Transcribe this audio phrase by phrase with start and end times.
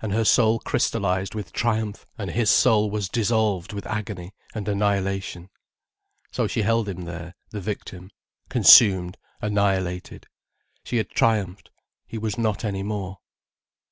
[0.00, 5.50] And her soul crystallized with triumph, and his soul was dissolved with agony and annihilation.
[6.30, 8.10] So she held him there, the victim,
[8.48, 10.26] consumed, annihilated.
[10.84, 11.70] She had triumphed:
[12.06, 13.18] he was not any more.